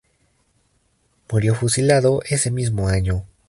Murió 1.31 1.53
fusilado 1.53 2.23
ese 2.27 2.49
mismo 2.49 2.87
año. 2.87 3.23